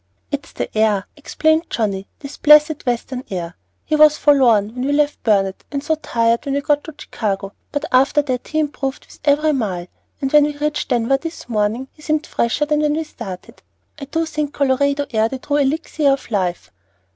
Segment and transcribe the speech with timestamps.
[0.31, 3.55] "It's the air," explained Johnnie, "this blessed Western air!
[3.85, 7.53] He was forlorn when we left Burnet, and so tired when we got to Chicago;
[7.71, 9.85] but after that he improved with every mile,
[10.19, 13.61] and when we reached Denver this morning he seemed fresher than when we started.
[13.99, 16.71] I do think Colorado air the true elixir of life."